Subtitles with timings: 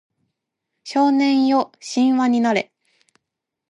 [0.83, 2.71] 少年よ神話になれ